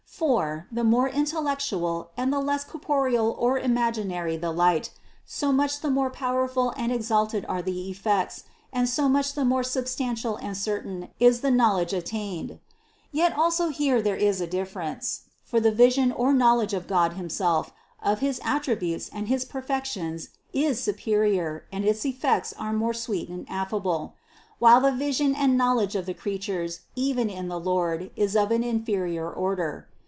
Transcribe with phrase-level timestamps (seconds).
[0.21, 4.91] For, the more intellectual and the less corporeal or imaginary the light,
[5.25, 9.63] so much the more powerful and exalted are the effects, and so much the more
[9.63, 12.59] substantial and certain is the knowledge attained.
[13.11, 17.71] Yet also here there is a difference: for the vision or knowledge of God himself,
[17.99, 23.49] of his attributes and his perfections is superior and its effects are most sweet and
[23.49, 24.13] affable;
[24.59, 28.63] while the vision and knowledge of the creatures, even in the Lord, is of an
[28.63, 29.87] inferior order.